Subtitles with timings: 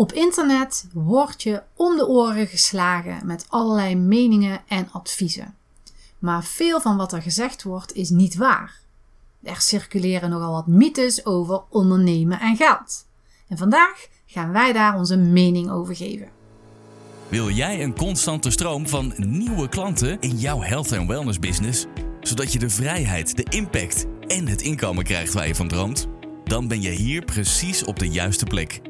[0.00, 5.54] Op internet word je om de oren geslagen met allerlei meningen en adviezen.
[6.18, 8.80] Maar veel van wat er gezegd wordt is niet waar.
[9.42, 13.06] Er circuleren nogal wat mythes over ondernemen en geld.
[13.48, 16.28] En vandaag gaan wij daar onze mening over geven.
[17.28, 21.86] Wil jij een constante stroom van nieuwe klanten in jouw health en wellness business,
[22.20, 26.06] zodat je de vrijheid, de impact en het inkomen krijgt waar je van droomt?
[26.44, 28.89] Dan ben je hier precies op de juiste plek.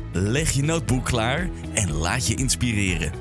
[0.13, 3.11] leg je notebook klaar en laat je inspireren.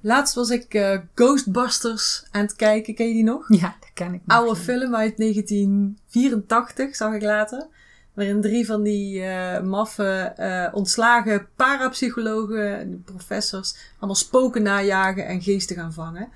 [0.00, 2.94] Laatst was ik eh, Ghostbusters aan het kijken.
[2.94, 3.44] Ken je die nog?
[3.48, 4.20] Ja, dat ken ik.
[4.26, 7.66] Oude film uit 1984, zag ik later.
[8.14, 15.76] Waarin drie van die eh maffe, eh, ontslagen parapsychologen, professors, allemaal spoken najagen en geesten
[15.76, 16.28] gaan vangen.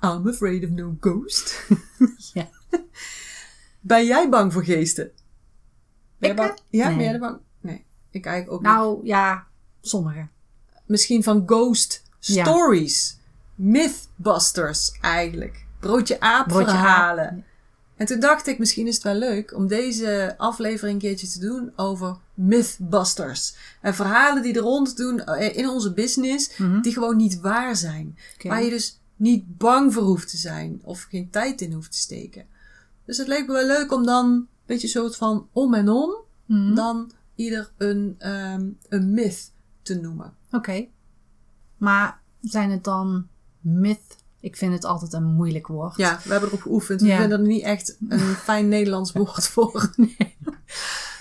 [0.00, 1.66] I'm afraid of no ghost.
[2.34, 2.48] Ja.
[3.80, 5.10] Ben jij bang voor geesten?
[6.18, 6.58] Ben je Ik, bang?
[6.68, 6.96] Ja, Nee.
[6.96, 7.38] ben jij er bang?
[7.60, 8.72] Nee, ik eigenlijk ook niet.
[8.76, 9.46] Nou ja,
[9.80, 10.26] sommige.
[10.86, 12.44] Misschien van ghost Ja.
[12.44, 13.16] stories.
[13.54, 15.64] Mythbusters eigenlijk.
[15.80, 17.28] Broodje aap Broodje verhalen.
[17.28, 17.34] aap.
[17.96, 21.38] En toen dacht ik, misschien is het wel leuk om deze aflevering een keertje te
[21.38, 23.54] doen over Mythbusters.
[23.80, 26.80] En verhalen die er rond doen eh, in onze business, Mhm.
[26.80, 28.18] die gewoon niet waar zijn.
[28.42, 31.98] Waar je dus niet bang voor hoeft te zijn of geen tijd in hoeft te
[31.98, 32.46] steken.
[33.04, 36.14] Dus het leek me wel leuk om dan beetje een soort van om en om,
[36.46, 36.74] Mhm.
[36.74, 39.52] dan ieder een, ehm, een myth
[39.82, 40.34] te noemen.
[40.50, 40.86] Oké.
[41.76, 43.26] Maar zijn het dan
[43.60, 44.16] myth?
[44.40, 45.96] Ik vind het altijd een moeilijk woord.
[45.96, 47.00] Ja, we hebben erop geoefend.
[47.00, 47.18] We Ja.
[47.20, 48.18] vinden er niet echt een
[48.48, 49.90] fijn Nederlands woord voor.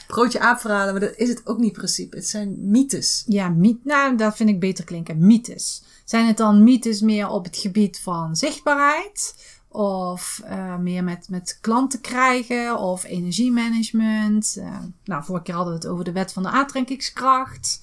[0.08, 2.16] Broodje aapverhalen, maar dat is het ook niet in principe.
[2.16, 3.24] Het zijn mythes.
[3.28, 5.26] Ja, myth, nou, dat vind ik beter klinken.
[5.28, 5.84] Mythes.
[6.06, 9.36] Zijn het dan mythes meer op het gebied van zichtbaarheid?
[9.78, 12.78] Of eh, meer met, met klanten krijgen?
[12.80, 14.56] Of energiemanagement?
[14.58, 17.82] Eh, nou, vorige keer hadden we het over de wet van de aantrekkingskracht.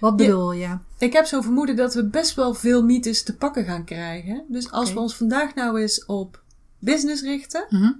[0.00, 0.76] Wat bedoel je?
[0.98, 4.44] Ik heb zo'n vermoeden dat we best wel veel mythes te pakken gaan krijgen.
[4.48, 6.42] Dus als we ons vandaag nou eens op
[6.78, 7.92] business richten, Mhm.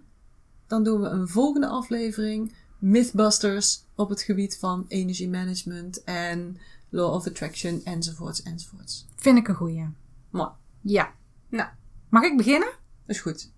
[0.67, 6.59] dan doen we een volgende aflevering Mythbusters op het gebied van energiemanagement en
[6.89, 9.07] law of attraction enzovoorts enzovoorts.
[9.17, 9.89] Vind ik een goeie.
[10.31, 10.51] Maar,
[10.81, 11.11] Ja.
[11.49, 11.69] nou,
[12.09, 12.69] Mag ik beginnen?
[13.10, 13.50] Is goed.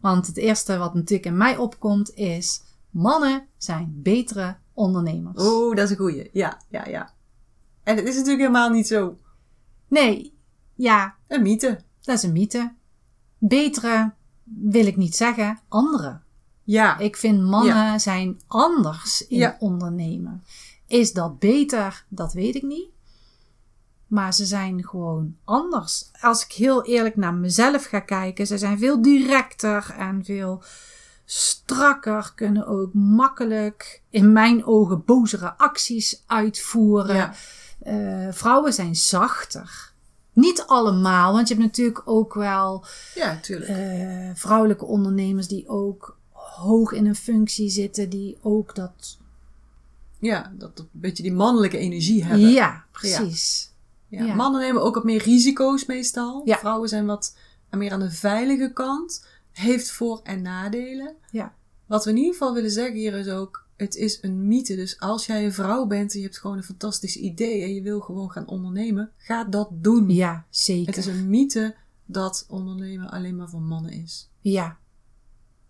[0.00, 2.62] Want het eerste wat natuurlijk in mij opkomt is...
[2.90, 5.42] Mannen zijn betere ondernemers.
[5.48, 6.30] Oh, dat is een goeie.
[6.32, 7.12] Ja, ja, ja.
[7.82, 9.18] En het is natuurlijk helemaal niet zo.
[9.88, 10.34] Nee,
[10.74, 11.80] ja, Een mythe.
[12.00, 12.72] dat is een mythe.
[13.38, 14.12] Betere
[14.44, 16.20] wil ik niet zeggen, andere.
[16.62, 16.98] Ja.
[16.98, 19.56] Ik vind mannen zijn anders in Ja.
[19.58, 20.44] ondernemen.
[20.86, 22.04] Is dat beter?
[22.08, 22.88] Dat weet ik niet.
[24.10, 26.10] Maar ze zijn gewoon anders.
[26.20, 30.62] Als ik heel eerlijk naar mezelf ga kijken, ze zijn veel directer en veel
[31.24, 32.32] strakker.
[32.34, 37.16] Kunnen ook makkelijk, in mijn ogen, bozere acties uitvoeren.
[37.16, 37.34] Ja.
[37.82, 39.92] Eh, vrouwen zijn zachter.
[40.32, 42.84] Niet allemaal, want je hebt natuurlijk ook wel
[43.14, 43.70] Ja, tuurlijk.
[43.70, 49.18] eh, vrouwelijke ondernemers die ook hoog in een functie zitten, die ook dat.
[50.18, 52.50] ja, dat een beetje die mannelijke energie hebben.
[52.50, 53.62] Ja, precies.
[53.64, 53.69] Ja,
[54.10, 54.34] Ja.
[54.34, 56.42] Mannen nemen ook wat meer risico's meestal.
[56.44, 56.58] Ja.
[56.58, 57.36] Vrouwen zijn wat
[57.70, 59.26] meer aan de veilige kant.
[59.52, 61.14] Heeft voor- en nadelen.
[61.30, 61.54] Ja.
[61.86, 64.76] Wat we in ieder geval willen zeggen hier is ook, het is een mythe.
[64.76, 67.82] Dus als jij een vrouw bent en je hebt gewoon een fantastisch idee en je
[67.82, 70.08] wil gewoon gaan ondernemen, ga dat doen.
[70.08, 70.86] Ja, zeker.
[70.86, 71.74] Het is een mythe
[72.06, 74.30] dat ondernemen alleen maar voor mannen is.
[74.40, 74.78] Ja.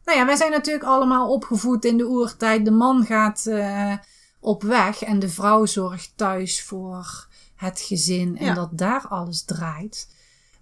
[0.04, 2.64] Nou ja, wij zijn natuurlijk allemaal opgevoed in de oertijd.
[2.64, 3.96] De man gaat eh,
[4.40, 7.28] op weg en de vrouw zorgt thuis voor
[7.60, 8.54] het gezin en Ja.
[8.54, 10.09] dat daar alles draait.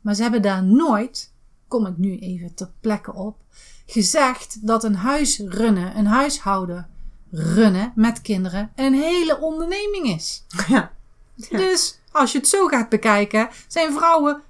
[0.00, 1.33] Maar ze hebben daar nooit,
[1.69, 3.37] kom ik nu even ter plekke op,
[3.87, 6.89] gezegd dat een huis runnen, een huishouden
[7.31, 10.45] runnen met kinderen een hele onderneming is.
[10.69, 10.91] Ja.
[11.50, 14.43] Dus als je het zo gaat bekijken, zijn vrouwen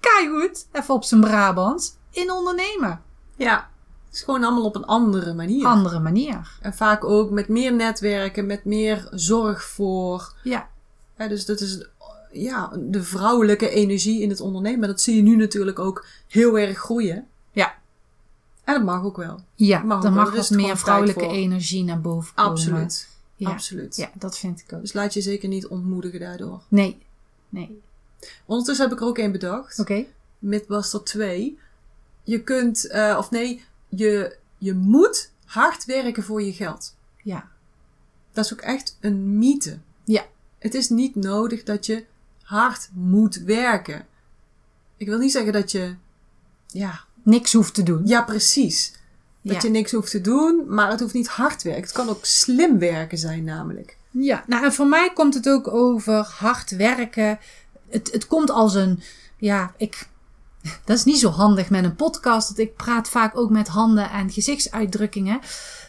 [0.00, 3.02] keigoed, even op zijn Brabants, in ondernemen.
[3.36, 3.70] Ja.
[4.06, 5.66] Het is gewoon allemaal op een andere manier.
[5.66, 6.58] Andere manier.
[6.60, 10.34] En vaak ook met meer netwerken, met meer zorg voor.
[10.42, 10.68] Ja,
[11.16, 11.86] Hè, dus dat is
[12.40, 14.78] ja, de vrouwelijke energie in het ondernemen.
[14.78, 17.26] Maar dat zie je nu natuurlijk ook heel erg groeien.
[17.50, 17.74] Ja.
[18.64, 19.40] En dat mag ook wel.
[19.54, 20.24] ja Mag er wel.
[20.24, 22.50] mag wat gewoon meer vrouwelijke energie naar boven komen.
[22.50, 23.08] Absoluut.
[23.36, 23.50] Ja.
[23.50, 23.96] Absoluut.
[23.96, 24.80] Ja, dat vind ik ook.
[24.80, 26.62] Dus laat je zeker niet ontmoedigen daardoor.
[26.68, 26.98] Nee.
[27.48, 27.80] Nee.
[28.44, 29.78] Ondertussen heb ik er ook één bedacht.
[29.78, 30.04] Oké.
[30.38, 31.58] Mythbuster 2.
[32.22, 36.94] Je kunt, eh, of nee, je, je moet hard werken voor je geld.
[37.22, 37.48] Ja.
[38.32, 39.78] Dat is ook echt een mythe.
[40.04, 40.24] Ja.
[40.58, 42.04] Het is niet nodig dat je
[42.46, 44.06] hard moet werken.
[44.96, 45.94] Ik wil niet zeggen dat je,
[46.66, 48.02] ja, Niks hoeft te doen.
[48.06, 48.92] ja precies.
[49.42, 49.60] Dat Ja.
[49.62, 51.82] je niks hoeft te doen, maar het hoeft niet hard werken.
[51.82, 53.96] Het kan ook slim werken zijn namelijk.
[54.10, 57.38] Ja, nou en voor mij komt het ook over hard werken.
[57.88, 59.02] Het, het komt als een,
[59.38, 60.08] ja, ik,
[60.84, 64.10] dat is niet zo handig met een podcast, want ik praat vaak ook met handen
[64.10, 65.40] en gezichtsuitdrukkingen.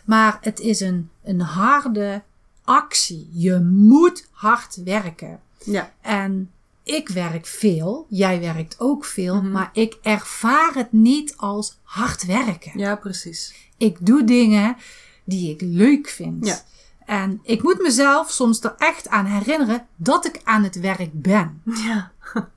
[0.06, 2.24] Maar het is een, een harde
[2.63, 3.30] actie.
[3.33, 5.39] Je moet hard werken.
[5.63, 5.94] Ja.
[6.01, 6.51] En
[6.83, 9.51] ik werk veel, jij werkt ook veel, Mhm.
[9.51, 12.80] maar ik ervaar het niet als hard werken.
[12.80, 13.54] Ja, precies.
[13.77, 14.75] Ik doe dingen
[15.24, 16.45] die ik leuk vind.
[16.45, 16.62] Ja.
[17.06, 21.62] En ik moet mezelf soms er echt aan herinneren dat ik aan het werk ben.
[21.63, 22.12] Ja.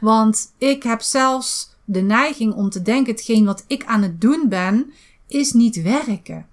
[0.00, 4.48] Want ik heb zelfs de neiging om te denken: hetgeen wat ik aan het doen
[4.48, 4.92] ben,
[5.26, 6.46] is niet werken.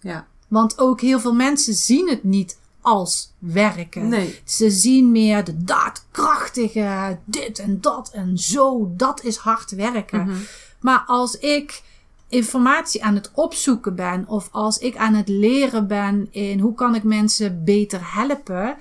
[0.00, 0.26] Ja.
[0.48, 4.08] Want ook heel veel mensen zien het niet als werken.
[4.08, 4.40] Nee.
[4.44, 10.24] Ze zien meer de daadkrachtige, dit en dat en zo, dat is hard werken.
[10.24, 10.36] Mhm.
[10.80, 11.82] Maar als ik
[12.28, 16.94] informatie aan het opzoeken ben of als ik aan het leren ben in hoe kan
[16.94, 18.76] ik mensen beter helpen,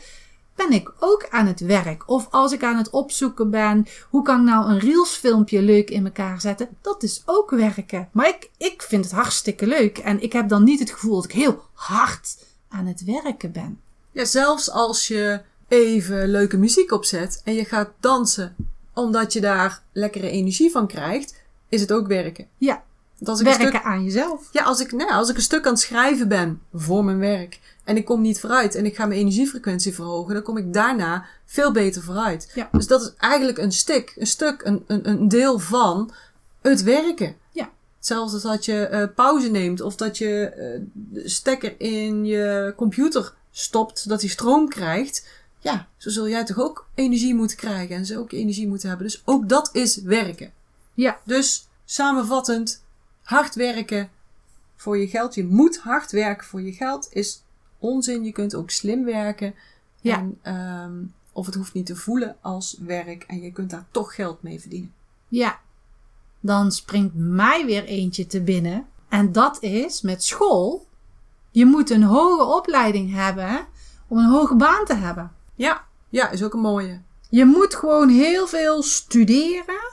[0.56, 2.09] ben ik ook aan het werk.
[2.09, 5.89] Of als ik aan het opzoeken ben, hoe kan ik nou een Reels filmpje leuk
[5.89, 8.09] in elkaar zetten, dat is ook werken.
[8.12, 11.24] Maar ik, ik vind het hartstikke leuk en ik heb dan niet het gevoel dat
[11.24, 12.38] ik heel hard
[12.69, 13.80] aan het werken ben.
[14.12, 18.56] Ja, zelfs als je even leuke muziek opzet en je gaat dansen
[18.94, 22.48] omdat je daar lekkere energie van krijgt, is het ook werken.
[22.58, 22.84] Ja,
[23.24, 24.50] als ik een werken stuk, aan jezelf.
[24.52, 27.60] ja, als ik, nou, als ik een stuk aan het schrijven ben voor mijn werk
[27.84, 31.25] en ik kom niet vooruit en ik ga mijn energiefrequentie verhogen, dan kom ik daarna
[31.46, 32.52] veel beter vooruit.
[32.54, 32.69] Ja.
[32.72, 36.12] Dus dat is eigenlijk een stuk, een stuk, een, een, een deel van
[36.62, 37.36] het werken.
[37.52, 37.69] Ja.
[38.00, 42.74] Zelfs als dat je eh, pauze neemt of dat je eh, de stekker in je
[42.75, 45.27] computer stopt zodat hij stroom krijgt.
[45.59, 49.07] Ja, zo zul jij toch ook energie moeten krijgen en zo ook energie moeten hebben.
[49.07, 50.53] Dus ook dat is werken.
[50.94, 52.83] Ja, Dus samenvattend,
[53.24, 54.09] hard werken
[54.75, 55.36] voor je geld.
[55.36, 57.44] Je moet hard werken voor je geld is
[57.80, 58.24] onzin.
[58.24, 59.56] Je kunt ook slim werken.
[60.01, 60.18] Ja.
[60.18, 64.15] En, ehm, of het hoeft niet te voelen als werk en je kunt daar toch
[64.15, 64.94] geld mee verdienen.
[65.27, 65.59] Ja,
[66.39, 68.88] dan springt mij weer eentje te binnen.
[69.09, 70.86] En dat is met school.
[71.51, 73.65] Je moet een hoge opleiding hebben
[74.07, 75.31] om een hoge baan te hebben.
[75.56, 77.01] Ja, ja, is ook een mooie.
[77.30, 79.89] Je moet gewoon heel veel studeren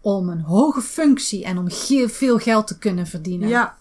[0.00, 3.48] om een hoge functie en om ge- veel geld te kunnen verdienen.
[3.48, 3.76] Ja,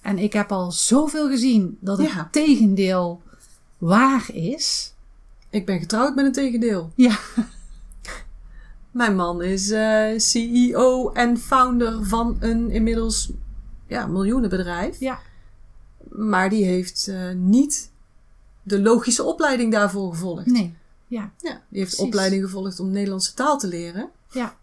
[0.00, 2.28] En ik heb al zoveel gezien dat het Ja.
[2.30, 3.22] tegendeel
[3.78, 4.94] waar is.
[5.50, 6.92] ik ben getrouwd met een tegendeel.
[6.94, 7.18] Ja,
[8.90, 13.30] Mijn man is eh, CEO en founder van een inmiddels
[13.86, 15.00] ja, miljoenenbedrijf.
[15.00, 15.18] ja,
[16.16, 17.90] Maar die heeft eh, niet
[18.62, 20.46] de logische opleiding daarvoor gevolgd.
[20.46, 20.74] nee,
[21.06, 21.98] ja, Ja, die heeft Precies.
[21.98, 24.10] opleiding gevolgd om Nederlandse taal te leren.
[24.30, 24.56] ja,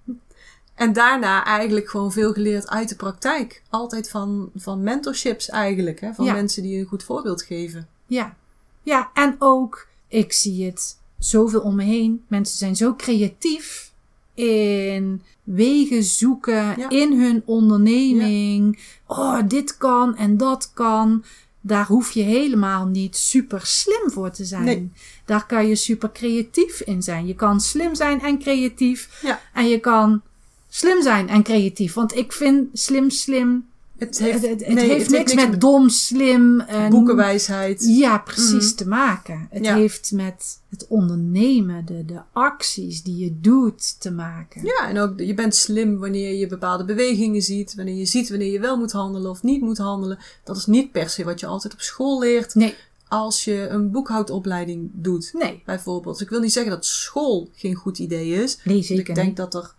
[0.75, 3.61] En daarna eigenlijk gewoon veel geleerd uit de praktijk.
[3.69, 5.99] Altijd van, van mentorships eigenlijk.
[5.99, 6.13] Hè?
[6.13, 6.33] Van Ja.
[6.33, 7.87] mensen die een goed voorbeeld geven.
[8.07, 8.35] Ja,
[8.83, 12.23] ja, en ook, ik zie het zoveel om me heen.
[12.27, 13.91] Mensen zijn zo creatief
[14.33, 15.21] in
[15.55, 16.89] wegen zoeken Ja.
[16.89, 18.79] in hun onderneming.
[19.07, 21.23] Oh, dit kan en dat kan.
[21.61, 24.63] Daar hoef je helemaal niet super slim voor te zijn.
[24.63, 24.91] Nee.
[25.25, 27.27] Daar kan je super creatief in zijn.
[27.27, 29.19] Je kan slim zijn en creatief.
[29.21, 29.39] Ja.
[29.53, 30.21] En je kan
[30.69, 31.93] slim zijn en creatief.
[31.93, 33.67] Want ik vind slim, slim.
[33.99, 36.59] Het heeft, het, het nee, heeft niks met met dom, slim.
[36.59, 37.85] En boekenwijsheid.
[37.87, 38.75] ja, precies Mhm.
[38.75, 39.47] te maken.
[39.49, 39.75] Het Ja.
[39.75, 44.63] heeft met het ondernemen, de, de acties die je doet te maken.
[44.65, 47.75] Ja, en ook je bent slim wanneer je bepaalde bewegingen ziet.
[47.75, 50.17] Wanneer je ziet wanneer je wel moet handelen of niet moet handelen.
[50.43, 52.55] Dat is niet per se wat je altijd op school leert.
[52.55, 52.75] Nee,
[53.07, 55.29] Als je een boekhoudopleiding doet.
[55.33, 56.13] nee, Bijvoorbeeld.
[56.13, 58.59] Dus ik wil niet zeggen dat school geen goed idee is.
[58.63, 59.37] nee zeker ik denk niet.
[59.37, 59.73] dat er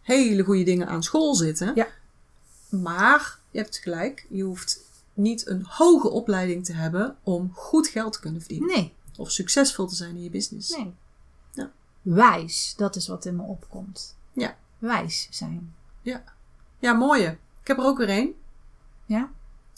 [0.00, 1.72] hele goede dingen aan school zitten.
[1.74, 1.86] Ja.
[2.68, 4.80] Maar je hebt gelijk, je hoeft
[5.12, 8.68] niet een hoge opleiding te hebben om goed geld te kunnen verdienen.
[8.68, 10.76] Nee, Of succesvol te zijn in je business.
[10.76, 10.94] nee.
[11.52, 11.72] Ja.
[12.02, 14.16] Wijs, dat is wat in me opkomt.
[14.32, 14.56] Ja.
[14.78, 15.74] Wijs zijn.
[16.78, 17.38] Ja, mooie.
[17.60, 18.34] Ik heb er ook weer één.
[19.06, 19.30] Ja,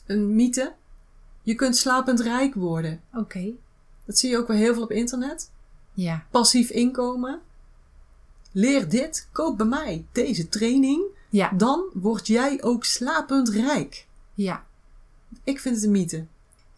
[0.06, 0.75] Een mythe.
[1.42, 3.00] Je kunt slapend rijk worden.
[3.14, 3.50] oké.
[4.04, 5.50] Dat zie je ook weer heel veel op internet.
[5.92, 7.40] Ja, Passief inkomen.
[8.52, 9.28] Leer dit.
[9.33, 11.02] Koop bij mij deze training.
[11.28, 14.06] Ja, Dan word jij ook slapend rijk.
[14.35, 14.64] ja.
[15.45, 16.26] Ik vind het een mythe.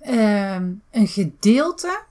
[0.01, 2.03] Ehm, een gedeelte,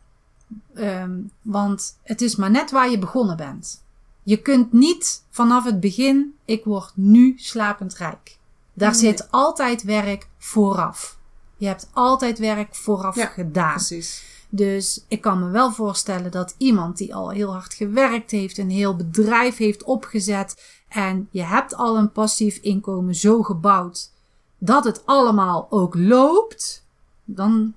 [0.73, 3.83] ehm, want het is maar net waar je begonnen bent.
[4.23, 8.37] Je kunt niet vanaf het begin, ik word nu slapend rijk.
[8.73, 8.99] Daar Nee.
[8.99, 11.17] zit altijd werk vooraf.
[11.57, 13.73] Je hebt altijd werk vooraf Ja, gedaan.
[13.75, 14.23] Precies.
[14.49, 18.69] Dus ik kan me wel voorstellen dat iemand die al heel hard gewerkt heeft, een
[18.69, 24.11] heel bedrijf heeft opgezet en je hebt al een passief inkomen zo gebouwd
[24.57, 26.85] dat het allemaal ook loopt,
[27.23, 27.73] dan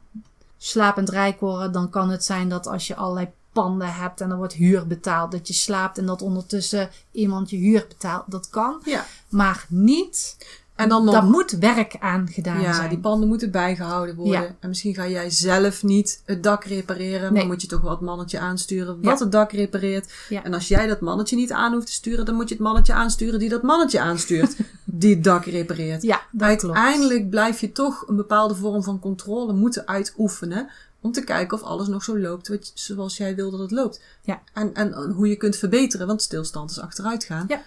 [0.57, 4.37] slapend rijk worden, dan kan het zijn dat als je allerlei panden hebt en er
[4.37, 8.25] wordt huur betaald, dat je slaapt en dat ondertussen iemand je huur betaalt.
[8.26, 9.07] Dat kan, Ja.
[9.29, 10.37] maar niet.
[10.80, 12.88] En dan nog Daar moet werk aan gedaan Ja, zijn.
[12.88, 14.42] die panden moeten bijgehouden worden.
[14.42, 14.56] Ja.
[14.60, 17.32] En misschien ga jij zelf niet het dak repareren.
[17.32, 19.10] Maar moet je toch wel het mannetje aansturen Ja.
[19.10, 20.12] wat het dak repareert.
[20.42, 22.92] En als jij dat mannetje niet aan hoeft te sturen, dan moet je het mannetje
[22.92, 24.56] aansturen die dat mannetje aanstuurt.
[24.84, 26.02] die het dak repareert.
[26.02, 26.76] Ja, dat klopt.
[26.76, 30.68] Uiteindelijk blijf je toch een bepaalde vorm van controle moeten uitoefenen.
[31.00, 34.00] Om te kijken of alles nog zo loopt wat, zoals jij wil dat het loopt.
[34.22, 34.42] Ja.
[34.52, 37.44] En, en hoe je kunt verbeteren, want stilstand is achteruit gaan.
[37.49, 37.62] Ja.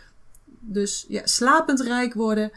[0.59, 2.51] Dus ja, slapend rijk worden.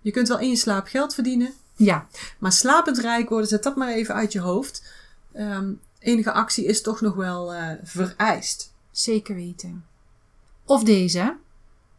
[0.00, 1.52] Je kunt wel in je slaap geld verdienen.
[1.76, 2.06] Ja,
[2.38, 4.84] Maar slapend rijk worden, zet dat maar even uit je hoofd.
[5.32, 8.74] Ehm, enige actie is toch nog wel eh, vereist.
[8.90, 9.84] Zeker weten.
[10.64, 11.36] Of deze.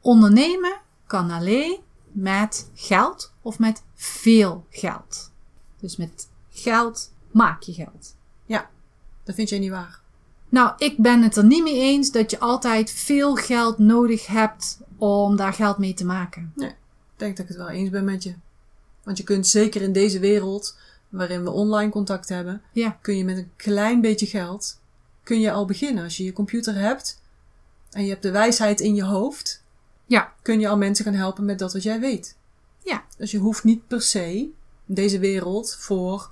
[0.01, 1.79] Ondernemen kan alleen
[2.11, 5.31] met geld of met veel geld.
[5.79, 8.17] Dus met geld maak je geld.
[9.29, 9.99] Dat vind jij niet waar.
[10.49, 14.79] Nou, ik ben het er niet mee eens dat je altijd veel geld nodig hebt
[14.97, 16.53] om daar geld mee te maken.
[16.55, 16.75] Ik
[17.19, 18.33] denk dat ik het wel eens ben met je.
[19.03, 20.77] Want je kunt zeker in deze wereld,
[21.09, 24.79] waarin we online contact hebben, Ja, kun je met een klein beetje geld,
[25.23, 26.03] kun je al beginnen.
[26.03, 27.21] Als je je computer hebt
[27.91, 29.63] en je hebt de wijsheid in je hoofd,
[30.05, 32.38] ja, kun je al mensen gaan helpen met dat wat jij weet.
[32.83, 34.33] ja, Dus je hoeft niet per se
[34.85, 36.31] in deze wereld voor,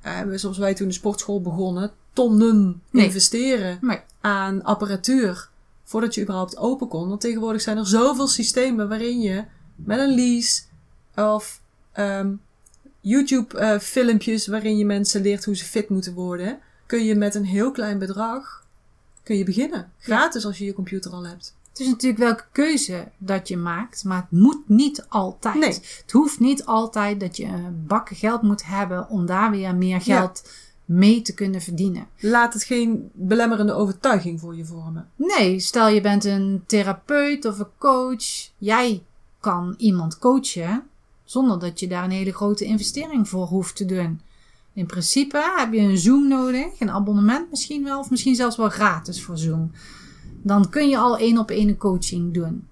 [0.00, 3.04] eh, zoals wij toen de sportschool begonnen, tonnen Nee.
[3.04, 3.78] investeren
[4.20, 5.48] aan apparatuur
[5.84, 7.08] voordat je überhaupt open kon.
[7.08, 9.44] Want tegenwoordig zijn er zoveel systemen waarin je
[9.84, 10.62] met een lease
[11.14, 11.60] of
[11.92, 12.32] ehm,
[13.00, 17.70] YouTube-filmpjes waarin je mensen leert hoe ze fit moeten worden, kun je met een heel
[17.70, 18.60] klein bedrag
[19.22, 19.92] kun je beginnen.
[19.98, 21.54] Gratis als je je computer al hebt.
[21.68, 25.54] het is natuurlijk welke keuze dat je maakt, maar het moet niet altijd.
[25.54, 25.72] Nee.
[25.72, 30.00] Het hoeft niet altijd dat je een bakken geld moet hebben om daar weer meer
[30.00, 30.50] geld
[30.84, 32.06] mee te kunnen verdienen.
[32.18, 35.08] Laat het geen belemmerende overtuiging voor je vormen.
[35.16, 38.50] Nee, stel je bent een therapeut of een coach.
[38.58, 39.02] Jij
[39.40, 40.82] kan iemand coachen
[41.24, 44.20] zonder dat je daar een hele grote investering voor hoeft te doen.
[44.72, 48.68] In principe heb je een Zoom nodig, een abonnement misschien wel, of misschien zelfs wel
[48.68, 49.70] gratis voor Zoom.
[50.42, 52.66] Dan kun je al één op één coaching doen.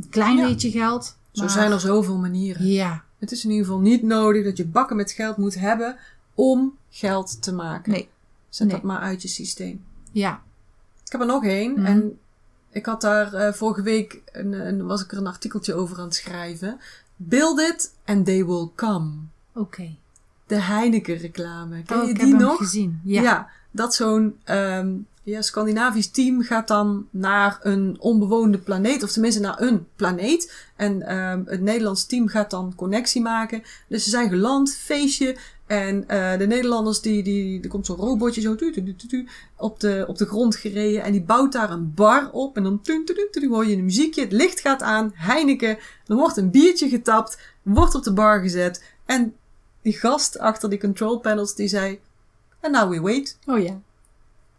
[0.00, 0.46] Een klein Ja.
[0.48, 1.16] beetje geld.
[1.32, 2.66] Zo zijn er zoveel manieren.
[2.66, 5.96] Ja, Het is in ieder geval niet nodig dat je bakken met geld moet hebben
[6.34, 7.92] om geld te maken.
[7.92, 8.08] nee,
[8.48, 8.76] Zet nee.
[8.76, 9.84] dat maar uit je systeem.
[10.12, 10.42] ja,
[11.04, 11.72] Ik heb er nog één.
[11.72, 11.84] Mhm.
[11.84, 12.18] En
[12.74, 16.04] ik had daar eh, vorige week een, een, was ik er een artikeltje over aan
[16.04, 16.80] het schrijven.
[17.16, 19.10] Build it and they will come.
[19.54, 19.94] oké.
[20.46, 21.82] De Heineken reclame.
[21.82, 22.56] Ken Oh, je ik die heb hem nog?
[22.56, 23.00] gezien.
[23.04, 23.48] Ja.
[23.74, 29.02] Dat zo'n ehm, ja, Scandinavisch team gaat dan naar een onbewoonde planeet.
[29.02, 30.54] Of tenminste naar een planeet.
[30.76, 33.62] En ehm, het Nederlands team gaat dan connectie maken.
[33.88, 35.36] Dus ze zijn geland, feestje.
[35.66, 39.28] En eh, de Nederlanders, die, die, er komt zo'n robotje zo tu, tu, tu, tu,
[39.56, 41.02] op, de, op de grond gereden.
[41.02, 42.56] En die bouwt daar een bar op.
[42.56, 44.20] En dan tu, tu, tu, hoor je een muziekje.
[44.20, 45.12] Het licht gaat aan.
[45.14, 45.78] Heineken.
[46.06, 47.38] Er wordt een biertje getapt.
[47.62, 48.82] Wordt op de bar gezet.
[49.06, 49.34] En
[49.82, 52.00] die gast achter die control panels, die zei...
[52.64, 53.38] And now we wait.
[53.46, 53.80] Oh ja.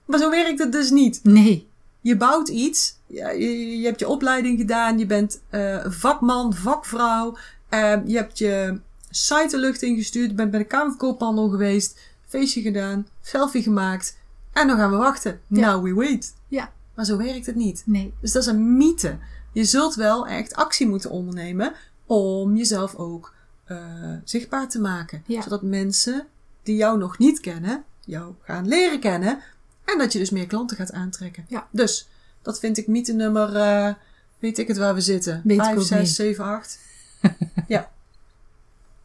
[0.05, 1.19] Maar zo werkt het dus niet.
[1.23, 1.67] Nee.
[2.01, 3.39] Je bouwt iets, je,
[3.79, 7.37] je hebt je opleiding gedaan, je bent eh, vakman, vakvrouw,
[7.69, 11.49] eh, je hebt je site de lucht ingestuurd, je bent bij de Kamer van Koophandel
[11.49, 14.17] geweest, feestje gedaan, selfie gemaakt
[14.53, 15.39] en dan gaan we wachten.
[15.47, 15.71] Ja.
[15.71, 16.35] Now we wait.
[16.47, 16.71] Ja.
[16.95, 17.83] Maar zo werkt het niet.
[17.85, 18.13] Nee.
[18.21, 19.17] Dus dat is een mythe.
[19.51, 21.73] Je zult wel echt actie moeten ondernemen
[22.05, 23.33] om jezelf ook
[23.65, 23.77] eh,
[24.23, 25.23] zichtbaar te maken.
[25.25, 25.41] Ja.
[25.41, 26.27] Zodat mensen
[26.63, 29.39] die jou nog niet kennen, jou gaan leren kennen.
[29.85, 31.45] En dat je dus meer klanten gaat aantrekken.
[31.47, 31.67] Ja.
[31.71, 32.09] Dus,
[32.41, 33.93] dat vind ik mythe nummer, eh,
[34.39, 35.41] weet ik het waar we zitten.
[35.43, 36.09] Weet ik 5, ook 6, niet.
[36.09, 36.79] 7, 8.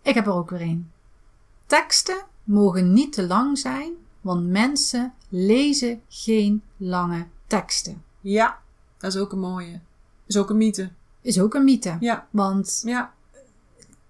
[0.03, 0.91] Ik heb er ook weer een.
[1.67, 8.03] Teksten mogen niet te lang zijn, want mensen lezen geen lange teksten.
[8.21, 8.59] Ja,
[8.99, 9.81] dat is ook een mooie.
[10.27, 10.91] Is ook een mythe.
[11.21, 11.97] Is ook een mythe.
[12.01, 13.13] Ja, Want ja,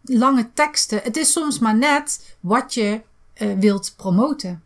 [0.02, 4.62] lange teksten, het is soms maar net wat je eh, wilt promoten.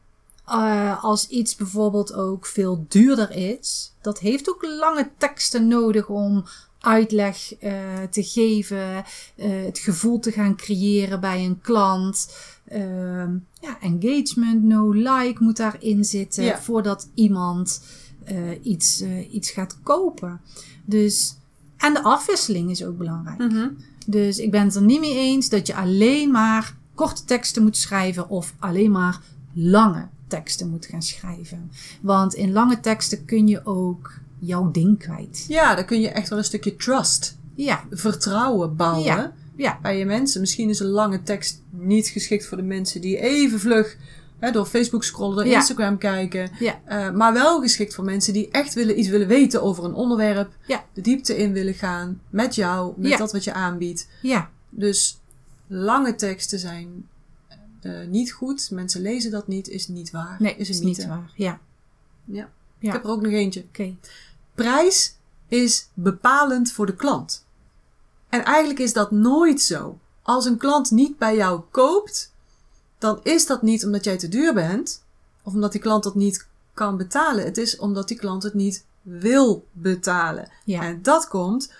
[0.46, 6.44] Eh, als iets bijvoorbeeld ook veel duurder is, dat heeft ook lange teksten nodig om
[6.80, 7.72] uitleg eh,
[8.10, 9.04] te geven,
[9.36, 12.34] eh, het gevoel te gaan creëren bij een klant.
[12.68, 16.60] Ehm, ja, engagement, no like moet daarin zitten Ja.
[16.60, 17.82] voordat iemand
[18.62, 20.40] iets, iets gaat kopen.
[20.84, 21.36] Dus,
[21.76, 23.38] en de afwisseling is ook belangrijk.
[23.38, 23.68] Mhm.
[24.06, 27.76] Dus ik ben het er niet mee eens dat je alleen maar korte teksten moet
[27.76, 29.20] schrijven of alleen maar
[29.52, 31.70] lange teksten moet gaan schrijven.
[32.00, 35.44] Want in lange teksten kun je ook jouw ding kwijt.
[35.48, 39.04] Ja, dan kun je echt wel een stukje trust, Ja, vertrouwen bouwen.
[39.04, 39.32] Ja.
[39.56, 40.40] ja, bij je mensen.
[40.40, 43.96] Misschien is een lange tekst niet geschikt voor de mensen die even vlug
[44.38, 45.56] hè, door Facebook scrollen, door Ja.
[45.56, 46.50] Instagram kijken.
[46.58, 49.94] ja, Eh, maar wel geschikt voor mensen die echt willen, iets willen weten over een
[49.94, 50.50] onderwerp.
[50.92, 54.08] De diepte in willen gaan met jou, met dat wat je aanbiedt.
[54.22, 55.20] ja, Dus
[55.66, 57.08] lange teksten zijn
[57.84, 58.70] eh, niet goed.
[58.70, 60.36] Mensen lezen dat niet, is niet waar.
[60.38, 61.32] nee, is niet waar.
[61.36, 61.60] Ja,
[62.24, 62.50] Ja.
[62.78, 62.88] Ja.
[62.88, 63.64] Ik heb er ook nog eentje.
[63.68, 63.96] oké.
[64.54, 65.16] Prijs
[65.48, 67.44] is bepalend voor de klant.
[68.28, 69.98] En eigenlijk is dat nooit zo.
[70.22, 72.32] Als een klant niet bij jou koopt,
[72.98, 75.04] dan is dat niet omdat jij te duur bent,
[75.42, 77.44] of omdat die klant dat niet kan betalen.
[77.44, 80.50] Het is omdat die klant het niet wil betalen.
[80.64, 80.82] Ja.
[80.82, 81.72] En dat komt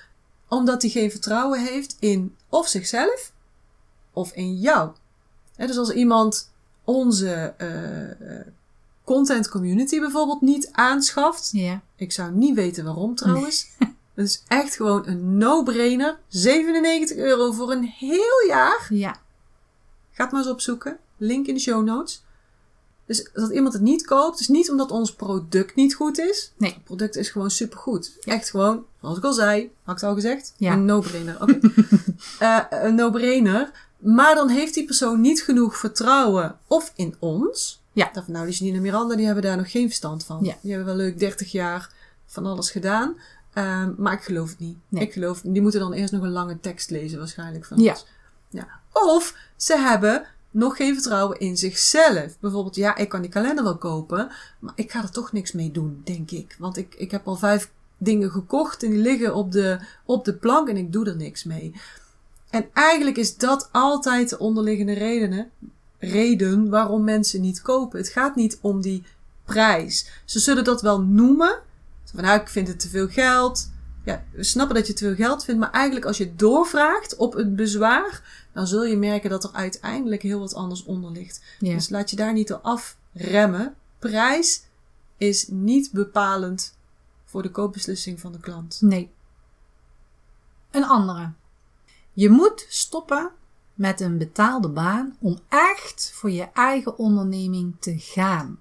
[0.48, 3.32] omdat hij geen vertrouwen heeft in of zichzelf
[4.12, 4.90] of in jou.
[5.56, 6.50] Dus als iemand
[6.84, 8.46] onze eh, eh,
[9.04, 13.66] content community bijvoorbeeld niet aanschaft, Ja, ik zou niet weten waarom trouwens.
[14.14, 16.18] Het is echt gewoon een no-brainer.
[16.28, 18.86] 97 euro voor een heel jaar.
[18.90, 19.16] ja,
[20.12, 20.98] Ga het maar eens opzoeken.
[21.16, 22.24] Link in de show notes.
[23.06, 26.52] Dus dat iemand het niet koopt, is niet omdat ons product niet goed is.
[26.56, 26.72] Nee.
[26.72, 28.16] Het product is gewoon supergoed.
[28.20, 30.54] Echt gewoon, zoals ik al zei, had ik het al gezegd?
[30.56, 30.72] Ja.
[30.72, 31.42] Een no-brainer.
[31.42, 31.58] Oké.
[32.38, 33.70] Eh, een no-brainer.
[34.04, 37.82] Maar dan heeft die persoon niet genoeg vertrouwen of in ons.
[37.92, 38.10] Ja.
[38.12, 40.44] Dat, nou, die Janine en Miranda, die hebben daar nog geen verstand van.
[40.44, 40.54] Ja.
[40.60, 41.90] Die hebben wel leuk 30 jaar
[42.26, 43.16] van alles gedaan.
[43.52, 44.76] Ehm, maar ik geloof het niet.
[44.88, 45.02] Nee.
[45.02, 47.92] Ik geloof, die moeten dan eerst nog een lange tekst lezen waarschijnlijk van Ja.
[47.92, 48.06] ons.
[48.48, 48.68] Ja.
[48.92, 52.38] Of ze hebben nog geen vertrouwen in zichzelf.
[52.40, 55.70] Bijvoorbeeld, ja, ik kan die kalender wel kopen, maar ik ga er toch niks mee
[55.70, 56.56] doen, denk ik.
[56.58, 60.34] Want ik, ik heb al vijf dingen gekocht en die liggen op de, op de
[60.34, 61.74] plank en ik doe er niks mee.
[62.54, 65.50] En eigenlijk is dat altijd de onderliggende redenen,
[65.98, 67.98] reden waarom mensen niet kopen.
[67.98, 69.02] Het gaat niet om die
[69.44, 70.10] prijs.
[70.24, 71.60] Ze zullen dat wel noemen.
[72.04, 73.70] Van, nou, ik vind het te veel geld.
[74.04, 77.32] Ja, we snappen dat je te veel geld vindt, maar eigenlijk als je doorvraagt op
[77.32, 81.42] het bezwaar, dan zul je merken dat er uiteindelijk heel wat anders onder ligt.
[81.58, 81.74] ja.
[81.74, 83.74] Dus laat je daar niet door afremmen.
[83.98, 84.62] Prijs
[85.16, 86.76] is niet bepalend
[87.24, 88.78] voor de koopbeslissing van de klant.
[88.80, 89.10] Nee.
[90.70, 91.32] Een andere.
[92.14, 93.30] Je moet stoppen
[93.74, 98.60] met een betaalde baan om echt voor je eigen onderneming te gaan.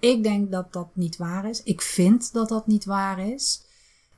[0.00, 1.62] Ik denk dat dat niet waar is.
[1.62, 3.62] Ik vind dat dat niet waar is.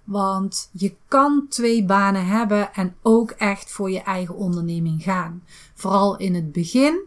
[0.05, 5.44] Want je kan twee banen hebben en ook echt voor je eigen onderneming gaan.
[5.74, 7.00] Vooral in het begin.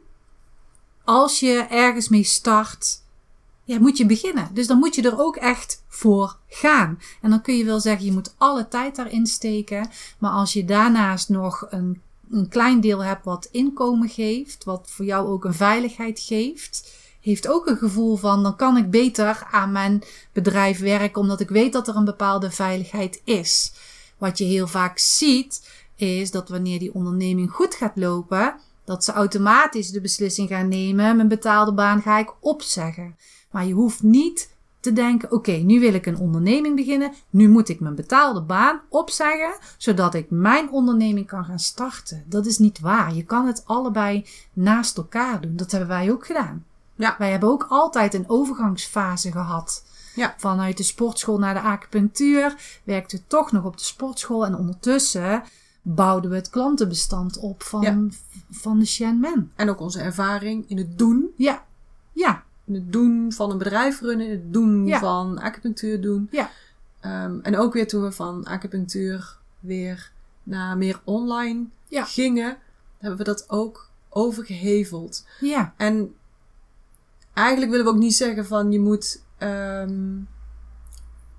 [1.03, 3.02] Als je ergens mee start,
[3.63, 4.49] ja, moet je beginnen.
[4.53, 6.99] Dus dan moet je er ook echt voor gaan.
[7.21, 9.89] En dan kun je wel zeggen, je moet alle tijd daarin steken.
[10.17, 15.05] Maar als je daarnaast nog een, een klein deel hebt wat inkomen geeft, wat voor
[15.05, 19.71] jou ook een veiligheid geeft, heeft ook een gevoel van, dan kan ik beter aan
[19.71, 23.73] mijn bedrijf werken, omdat ik weet dat er een bepaalde veiligheid is.
[24.17, 29.11] Wat je heel vaak ziet, is dat wanneer die onderneming goed gaat lopen, dat ze
[29.11, 33.15] automatisch de beslissing gaan nemen, mijn betaalde baan ga ik opzeggen.
[33.53, 37.13] Maar je hoeft niet te denken: oké, nu wil ik een onderneming beginnen.
[37.29, 42.23] Nu moet ik mijn betaalde baan opzeggen, zodat ik mijn onderneming kan gaan starten.
[42.27, 43.13] Dat is niet waar.
[43.13, 45.55] Je kan het allebei naast elkaar doen.
[45.55, 46.65] Dat hebben wij ook gedaan.
[46.95, 47.15] Ja.
[47.17, 49.83] Wij hebben ook altijd een overgangsfase gehad.
[50.15, 50.33] Ja.
[50.37, 54.45] Vanuit de sportschool naar de acupunctuur werkten we toch nog op de sportschool.
[54.45, 55.43] En ondertussen
[55.81, 57.97] bouwden we het klantenbestand op van, Ja.
[58.51, 59.51] van de Shen Men.
[59.55, 61.29] En ook onze ervaring in het doen.
[61.35, 61.63] Ja,
[62.11, 64.29] ja, het doen van een bedrijf runnen.
[64.29, 64.99] Het doen Ja.
[64.99, 66.27] van acupunctuur doen.
[66.31, 66.49] ja.
[66.99, 70.11] Ehm, en ook weer toen we van acupunctuur weer
[70.43, 72.03] naar meer online Ja.
[72.03, 72.57] gingen,
[72.97, 75.25] hebben we dat ook overgeheveld.
[75.39, 76.15] Ja, En
[77.33, 80.19] eigenlijk willen we ook niet zeggen van je moet ehm,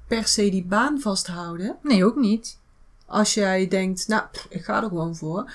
[0.06, 1.76] per se die baan vasthouden.
[1.82, 2.58] nee, ook niet.
[3.06, 5.52] Als jij denkt, nou, pff, ik ga er gewoon voor.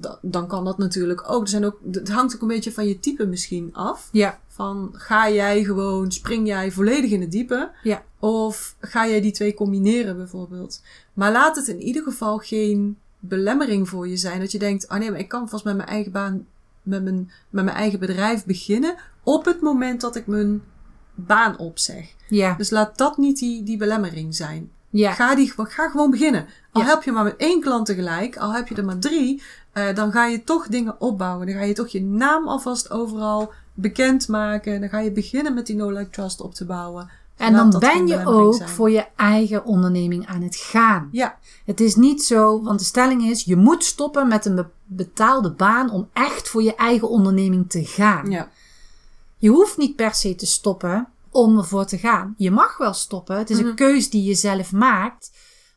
[0.00, 1.42] Da- Dan kan dat natuurlijk ook.
[1.42, 1.78] Er zijn ook.
[1.92, 4.08] Het hangt ook een beetje van je type misschien af.
[4.12, 7.70] Ja, Van ga jij gewoon, spring jij volledig in het diepe?
[7.82, 10.82] ja, Of ga jij die twee combineren bijvoorbeeld?
[11.12, 14.40] Maar laat het in ieder geval geen belemmering voor je zijn.
[14.40, 16.46] Dat je denkt, oh nee, maar ik kan vast met mijn eigen baan,
[16.82, 18.94] met mijn, met mijn eigen bedrijf beginnen.
[19.22, 20.62] Op het moment dat ik mijn
[21.14, 22.14] baan opzeg.
[22.28, 24.70] ja, Dus laat dat niet die, die belemmering zijn.
[24.90, 26.46] ja, Ga, die, ga gewoon beginnen.
[26.72, 26.88] Al Ja.
[26.88, 29.42] heb je maar met één klant tegelijk, al heb je er maar drie.
[29.74, 31.46] Eh, dan ga je toch dingen opbouwen.
[31.46, 34.80] Dan ga je toch je naam alvast overal bekendmaken.
[34.80, 37.10] Dan ga je beginnen met die No Like Trust op te bouwen.
[37.36, 38.68] En dan ben je ook zijn.
[38.68, 41.08] voor je eigen onderneming aan het gaan.
[41.12, 44.66] Ja, Het is niet zo, want de stelling is: je moet stoppen met een be-
[44.84, 48.30] betaalde baan om echt voor je eigen onderneming te gaan.
[48.30, 48.48] ja,
[49.38, 52.34] Je hoeft niet per se te stoppen om ervoor te gaan.
[52.38, 53.36] Je mag wel stoppen.
[53.38, 53.66] Het is Mhm.
[53.68, 55.30] een keus die je zelf maakt.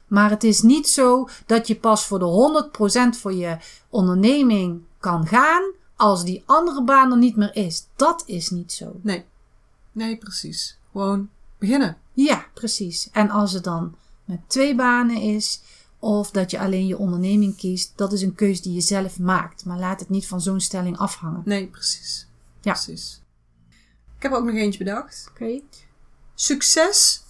[0.07, 3.57] Maar het is niet zo dat je pas voor de 100% voor je
[3.97, 7.87] onderneming kan gaan als die andere baan er niet meer is.
[7.95, 8.99] Dat is niet zo.
[9.01, 9.25] nee.
[9.91, 10.77] Nee, precies.
[10.91, 11.97] Gewoon beginnen.
[12.13, 13.09] Ja, precies.
[13.11, 15.61] En als het dan met twee banen is,
[15.99, 19.65] of dat je alleen je onderneming kiest, dat is een keus die je zelf maakt.
[19.65, 21.41] Maar laat het niet van zo'n stelling afhangen.
[21.45, 22.27] Nee, precies.
[22.61, 22.71] Ja.
[22.71, 23.21] Precies.
[24.17, 25.27] Ik heb ook nog eentje bedacht.
[25.31, 25.59] Oké.
[26.35, 27.23] Succes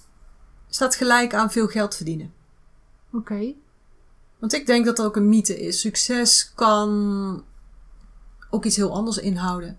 [0.70, 2.34] staat gelijk aan veel geld verdienen.
[3.14, 3.54] Oké.
[4.40, 5.80] Want ik denk dat dat ook een mythe is.
[5.80, 7.44] Succes kan
[8.50, 9.78] ook iets heel anders inhouden.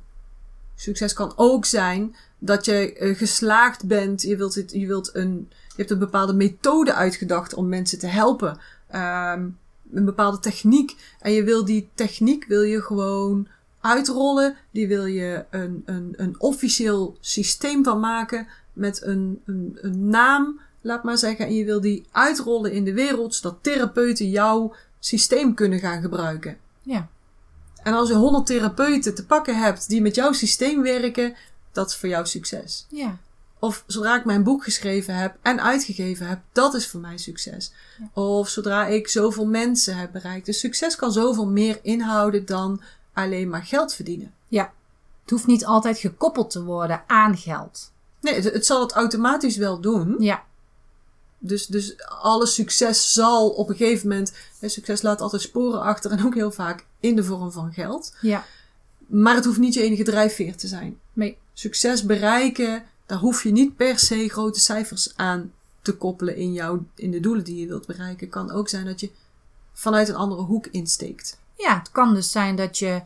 [0.75, 4.23] Succes kan ook zijn dat je eh, geslaagd bent.
[4.23, 8.59] Je, wilt je, wilt een, je hebt een bepaalde methode uitgedacht om mensen te helpen.
[8.89, 9.49] Ehm,
[9.93, 10.97] een bepaalde techniek.
[11.21, 13.49] En je wil die techniek wil je gewoon
[13.81, 14.57] uitrollen.
[14.71, 18.47] Die wil je een, een, een officieel systeem van maken.
[18.73, 21.47] Met een, een, een naam, laat maar zeggen.
[21.47, 23.35] En je wil die uitrollen in de wereld.
[23.35, 26.57] Zodat therapeuten jouw systeem kunnen gaan gebruiken.
[26.83, 27.09] Ja.
[27.83, 31.37] En als je 100 therapeuten te pakken hebt die met jouw systeem werken,
[31.73, 32.87] dat is voor jou succes.
[32.89, 33.19] Ja.
[33.59, 37.73] Of zodra ik mijn boek geschreven heb en uitgegeven heb, dat is voor mij succes.
[38.13, 40.47] Of zodra ik zoveel mensen heb bereikt.
[40.47, 42.81] Dus succes kan zoveel meer inhouden dan
[43.13, 44.33] alleen maar geld verdienen.
[44.49, 44.73] Ja.
[45.23, 47.93] Het hoeft niet altijd gekoppeld te worden aan geld.
[48.21, 50.17] Nee, het, het zal het automatisch wel doen.
[50.19, 50.45] Ja.
[51.39, 54.33] Dus, dus alle succes zal op een gegeven moment.
[54.59, 58.15] hè, Succes laat altijd sporen achter en ook heel vaak in de vorm van geld.
[58.21, 58.45] Ja.
[59.07, 60.99] Maar het hoeft niet je enige drijfveer te zijn.
[61.13, 61.39] Nee.
[61.53, 66.85] succes bereiken, daar hoef je niet per se grote cijfers aan te koppelen in, jouw,
[66.95, 68.29] in de doelen die je wilt bereiken.
[68.29, 69.11] Kan ook zijn dat je
[69.73, 71.39] vanuit een andere hoek insteekt.
[71.57, 73.03] Ja, het kan dus zijn dat je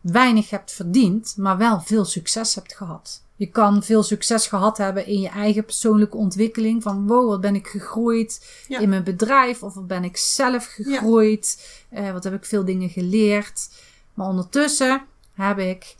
[0.00, 3.22] weinig hebt verdiend, maar wel veel succes hebt gehad.
[3.36, 6.82] Je kan veel succes gehad hebben in je eigen persoonlijke ontwikkeling.
[6.82, 8.78] Van wow, wat ben ik gegroeid Ja.
[8.78, 9.62] in mijn bedrijf?
[9.62, 11.68] Of wat ben ik zelf gegroeid?
[11.88, 13.68] Eh, wat heb ik veel dingen geleerd?
[14.14, 15.96] Maar ondertussen heb ik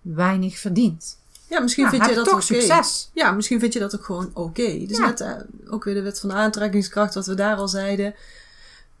[0.00, 1.18] weinig verdiend.
[1.48, 3.10] Ja, misschien Nou, vind je dat toch succes.
[3.14, 4.86] Ja, misschien vind je dat ook gewoon oké.
[4.86, 5.06] Dus Ja.
[5.06, 5.32] net eh,
[5.70, 8.14] ook weer de wet van de aantrekkingskracht, wat we daar al zeiden.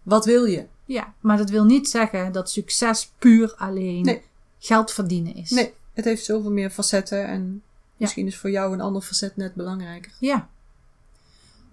[0.02, 0.64] Wat wil je?
[0.84, 4.22] Ja, maar dat wil niet zeggen dat succes puur alleen Nee.
[4.58, 5.50] geld verdienen is.
[5.50, 7.62] Nee, het heeft zoveel meer facetten en
[7.96, 10.12] misschien is voor jou een ander facet net belangrijker.
[10.20, 10.48] Ja.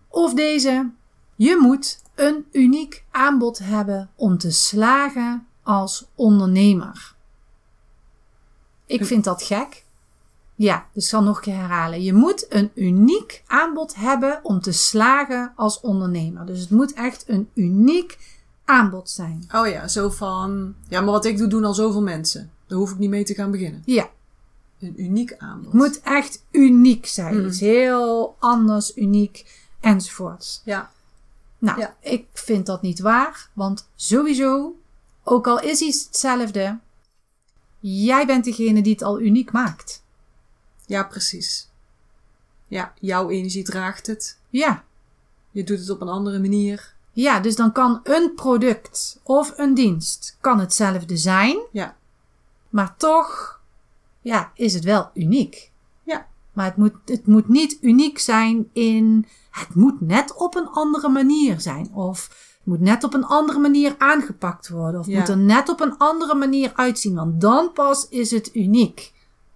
[0.07, 0.89] Of deze.
[1.35, 7.15] Je moet een uniek aanbod hebben om te slagen als ondernemer.
[8.85, 9.83] Ik vind dat gek.
[10.55, 12.03] Ja, dus ik zal nog een keer herhalen.
[12.03, 16.45] Je moet een uniek aanbod hebben om te slagen als ondernemer.
[16.45, 18.17] Dus het moet echt een uniek
[18.65, 19.43] aanbod zijn.
[19.51, 22.51] Oh ja, zo van, ja, maar wat ik doe, doen al zoveel mensen.
[22.67, 23.81] Daar hoef ik niet mee te gaan beginnen.
[23.85, 24.09] Ja,
[24.83, 25.65] Een uniek aanbod.
[25.65, 27.45] het moet echt uniek zijn.
[27.45, 30.61] Iets heel anders, uniek enzovoorts.
[30.65, 30.91] Ja,
[31.57, 31.95] Nou, Ja.
[31.99, 34.75] ik vind dat niet waar, want sowieso,
[35.23, 36.79] ook al is iets hetzelfde,
[37.79, 40.03] jij bent degene die het al uniek maakt.
[40.85, 41.69] ja, precies.
[42.67, 44.37] Ja, jouw energie draagt het.
[44.49, 44.83] Ja,
[45.51, 46.93] Je doet het op een andere manier.
[47.11, 51.95] ja, dus dan kan een product of een dienst kan hetzelfde zijn, Ja,
[52.69, 53.59] maar toch,
[54.23, 55.71] ja, is het wel uniek.
[56.03, 60.67] ja, Maar het moet, het moet niet uniek zijn in, het moet net op een
[60.67, 61.89] andere manier zijn.
[61.93, 64.99] Of het moet net op een andere manier aangepakt worden.
[64.99, 65.19] Of het Ja.
[65.19, 67.15] moet er net op een andere manier uitzien.
[67.15, 69.11] Want dan pas is het uniek.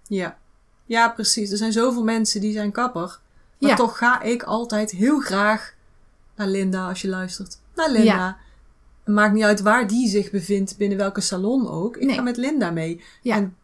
[0.07, 0.37] ja.
[0.85, 1.51] Ja, precies.
[1.51, 3.19] Er zijn zoveel mensen die zijn kapper.
[3.59, 3.75] Maar Ja.
[3.75, 5.73] toch ga ik altijd heel graag
[6.35, 7.59] naar Linda, als je luistert.
[7.75, 8.05] Naar Linda.
[8.15, 8.37] Ja.
[9.03, 11.97] Het maakt niet uit waar die zich bevindt, binnen welke salon ook.
[11.97, 12.15] Ik Nee.
[12.15, 13.01] ga met Linda mee.
[13.21, 13.35] Ja.
[13.35, 13.55] En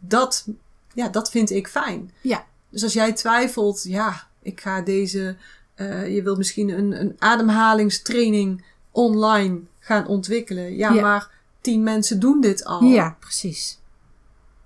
[0.00, 0.46] dat,
[0.94, 2.10] ja, dat vind ik fijn.
[2.20, 5.36] Ja, Dus als jij twijfelt, ja, ik ga deze,
[5.74, 10.76] eh, je wilt misschien een, een ademhalingstraining online gaan ontwikkelen.
[10.76, 11.00] Ja, Ja.
[11.02, 12.82] maar tien mensen doen dit al.
[12.82, 13.78] ja, precies.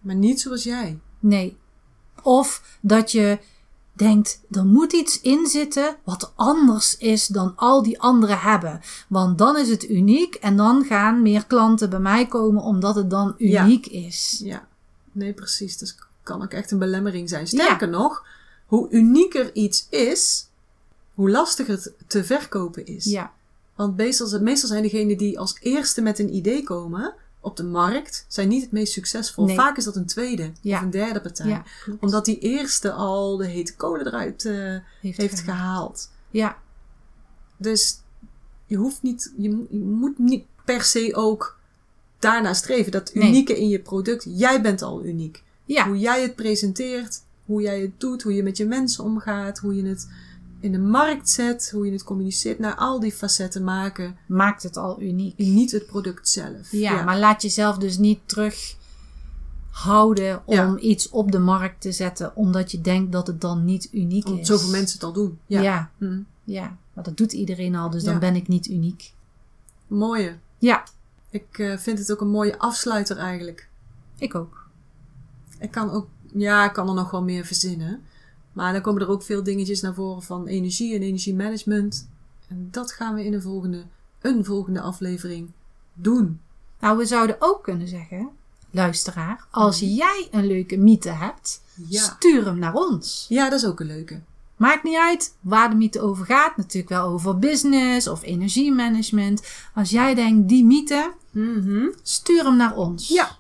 [0.00, 0.98] Maar niet zoals jij.
[1.18, 1.56] Nee.
[2.22, 3.38] Of dat je
[3.92, 8.80] denkt, er moet iets in zitten wat anders is dan al die anderen hebben.
[9.08, 13.10] Want dan is het uniek en dan gaan meer klanten bij mij komen omdat het
[13.10, 13.64] dan Ja.
[13.64, 14.40] uniek is.
[14.44, 14.68] Ja,
[15.16, 15.78] nee, precies.
[15.78, 17.46] Dat kan ook echt een belemmering zijn.
[17.46, 18.24] Sterker nog,
[18.66, 20.48] hoe unieker iets is,
[21.14, 23.04] hoe lastiger het te verkopen is.
[23.04, 23.32] Ja,
[23.74, 28.24] Want meestal, meestal zijn degenen die als eerste met een idee komen, op de markt
[28.28, 29.44] zijn niet het meest succesvol.
[29.46, 29.56] Nee.
[29.56, 30.76] Vaak is dat een tweede Ja.
[30.76, 31.46] of een derde partij.
[31.48, 31.64] Ja.
[32.00, 35.40] Omdat die eerste al de hete kolen eruit eh, heeft gehaald.
[35.40, 36.10] gehaald.
[36.30, 36.58] Ja,
[37.56, 38.00] Dus
[38.66, 41.55] je hoeft niet, je moet niet per se ook
[42.18, 42.92] daarna streven.
[42.92, 43.28] Dat Nee.
[43.28, 44.26] unieke in je product.
[44.28, 45.42] Jij bent al uniek.
[45.64, 49.58] ja, Hoe jij het presenteert, hoe jij het doet, hoe je met je mensen omgaat,
[49.58, 50.08] hoe je het
[50.60, 52.58] in de markt zet, hoe je het communiceert.
[52.58, 55.38] Nou, al die facetten maken maakt het al uniek.
[55.38, 56.70] niet het product zelf.
[56.70, 58.18] Ja, maar laat jezelf dus niet
[59.70, 60.76] terughouden om Ja.
[60.78, 64.40] iets op de markt te zetten, omdat je denkt dat het dan niet uniek Omdat
[64.40, 64.46] is.
[64.46, 65.38] zoveel mensen het al doen.
[65.46, 65.60] Ja.
[65.60, 65.90] Ja.
[66.44, 66.72] ja, Hm.
[66.94, 68.10] maar dat doet iedereen al, dus Ja.
[68.10, 69.12] dan ben ik niet uniek.
[69.86, 70.36] Mooie.
[70.58, 70.84] Ja,
[71.36, 73.68] Ik eh, vind het ook een mooie afsluiter eigenlijk.
[74.18, 74.68] ik ook.
[75.58, 78.02] Ik kan ook, ja, ik kan er nog wel meer verzinnen.
[78.52, 82.08] Maar dan komen er ook veel dingetjes naar voren van energie en energiemanagement.
[82.48, 83.84] En dat gaan we in een volgende,
[84.20, 85.50] een volgende aflevering
[85.94, 86.40] doen.
[86.80, 88.28] Nou, we zouden ook kunnen zeggen,
[88.70, 91.92] luisteraar, als jij een leuke mythe hebt, Mhm.
[91.92, 92.02] Ja.
[92.02, 93.26] stuur hem naar ons.
[93.28, 94.20] Ja, dat is ook een leuke.
[94.56, 96.56] Maakt niet uit waar de mythe over gaat.
[96.56, 99.42] Natuurlijk wel over business of energiemanagement.
[99.74, 101.86] Als jij denkt, die mythe, Mhm.
[102.02, 103.08] stuur hem naar ons.
[103.08, 103.36] Ja.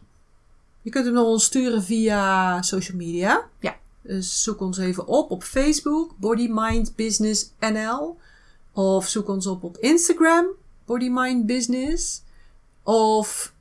[0.82, 3.48] Je kunt hem naar ons sturen via social media.
[3.60, 3.76] Ja.
[4.02, 8.18] Dus zoek ons even op op Facebook, Body Mind Business NL.
[8.72, 10.46] Of zoek ons op op Instagram,
[10.84, 12.22] Body Mind Business.
[12.82, 13.52] Of,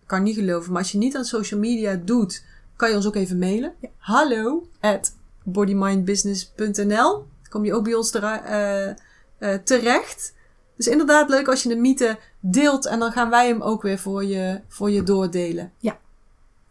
[0.00, 2.44] ik kan niet geloven, maar als je niet aan social media doet,
[2.76, 3.74] kan je ons ook even mailen.
[3.96, 5.14] Hallo at
[5.52, 7.28] bodymindbusiness.nl.
[7.50, 8.96] Kom je ook bij ons eh, eh,
[9.64, 10.34] terecht.
[10.76, 13.98] Dus inderdaad leuk als je een mythe deelt en dan gaan wij hem ook weer
[13.98, 15.72] voor je, voor je doordelen.
[15.78, 15.98] Ja.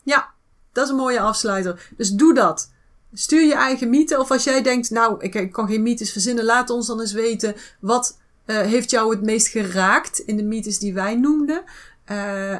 [0.03, 0.29] Ja,
[0.71, 1.89] dat is een mooie afsluiter.
[1.97, 2.71] Dus doe dat.
[3.13, 4.19] Stuur je eigen mythe.
[4.19, 6.45] Of als jij denkt, nou, ik, ik kan geen mythes verzinnen.
[6.45, 7.55] Laat ons dan eens weten.
[7.79, 11.63] Wat eh, heeft jou het meest geraakt in de mythes die wij noemden?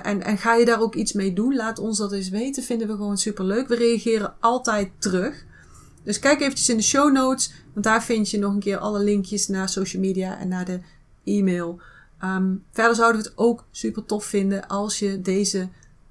[0.04, 1.56] En, en ga je daar ook iets mee doen?
[1.56, 2.64] Laat ons dat eens weten.
[2.64, 3.68] Vinden we gewoon super leuk.
[3.68, 5.46] We reageren altijd terug.
[6.04, 7.52] Dus kijk eventjes in de show notes.
[7.74, 10.80] Want daar vind je nog een keer alle linkjes naar social media en naar de
[11.24, 11.80] e-mail.
[12.20, 15.70] Ehm, verder zouden we het ook super tof vinden als je deze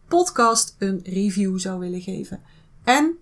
[0.08, 2.40] podcast een review zou willen geven.
[2.84, 3.18] En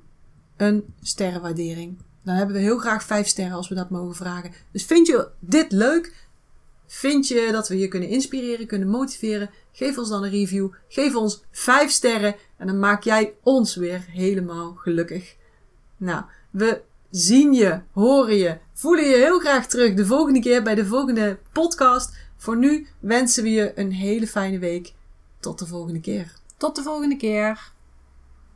[0.56, 1.98] een sterrenwaardering.
[2.22, 4.52] Dan hebben we heel graag vijf sterren als we dat mogen vragen.
[4.72, 6.26] Dus vind je dit leuk?
[6.86, 9.50] Vind je dat we je kunnen inspireren, kunnen motiveren?
[9.72, 10.68] Geef ons dan een review.
[10.88, 12.36] Geef ons vijf sterren.
[12.56, 15.36] En dan maak jij ons weer helemaal gelukkig.
[15.96, 16.24] Nou,
[16.56, 20.86] we zien je, horen je, voelen je heel graag terug de volgende keer bij de
[20.86, 22.16] volgende podcast.
[22.36, 24.92] Voor nu wensen we je een hele fijne week.
[25.40, 26.32] Tot de volgende keer.
[26.56, 27.72] Tot de volgende keer.